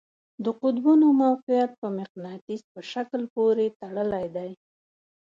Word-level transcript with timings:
د 0.43 0.45
قطبونو 0.61 1.07
موقیعت 1.23 1.71
په 1.81 1.87
مقناطیس 1.99 2.61
په 2.73 2.79
شکل 2.91 3.21
پورې 3.35 3.65
تړلی 3.79 4.25
دی. 4.35 4.51